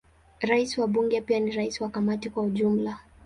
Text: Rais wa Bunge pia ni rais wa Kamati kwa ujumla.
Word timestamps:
Rais 0.41 0.77
wa 0.77 0.87
Bunge 0.87 1.21
pia 1.21 1.39
ni 1.39 1.51
rais 1.51 1.81
wa 1.81 1.89
Kamati 1.89 2.29
kwa 2.29 2.43
ujumla. 2.43 2.99